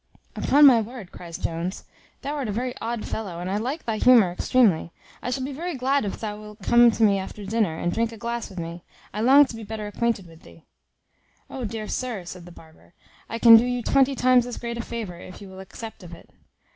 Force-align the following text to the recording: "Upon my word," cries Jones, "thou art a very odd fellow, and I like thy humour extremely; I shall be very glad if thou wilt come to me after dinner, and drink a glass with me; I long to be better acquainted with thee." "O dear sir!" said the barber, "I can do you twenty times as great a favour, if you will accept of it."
"Upon 0.35 0.65
my 0.65 0.81
word," 0.81 1.11
cries 1.11 1.37
Jones, 1.37 1.83
"thou 2.23 2.33
art 2.33 2.47
a 2.47 2.51
very 2.51 2.73
odd 2.81 3.05
fellow, 3.07 3.39
and 3.39 3.47
I 3.51 3.57
like 3.57 3.85
thy 3.85 3.97
humour 3.97 4.31
extremely; 4.31 4.91
I 5.21 5.29
shall 5.29 5.43
be 5.43 5.53
very 5.53 5.75
glad 5.75 6.05
if 6.05 6.19
thou 6.19 6.41
wilt 6.41 6.63
come 6.63 6.89
to 6.89 7.03
me 7.03 7.19
after 7.19 7.45
dinner, 7.45 7.77
and 7.77 7.93
drink 7.93 8.11
a 8.11 8.17
glass 8.17 8.49
with 8.49 8.57
me; 8.57 8.83
I 9.13 9.21
long 9.21 9.45
to 9.45 9.55
be 9.55 9.61
better 9.61 9.85
acquainted 9.85 10.25
with 10.25 10.41
thee." 10.41 10.65
"O 11.51 11.65
dear 11.65 11.87
sir!" 11.87 12.25
said 12.25 12.45
the 12.47 12.51
barber, 12.51 12.95
"I 13.29 13.37
can 13.37 13.55
do 13.57 13.63
you 13.63 13.83
twenty 13.83 14.15
times 14.15 14.47
as 14.47 14.57
great 14.57 14.79
a 14.79 14.81
favour, 14.81 15.19
if 15.19 15.39
you 15.39 15.49
will 15.49 15.59
accept 15.59 16.01
of 16.01 16.15
it." 16.15 16.31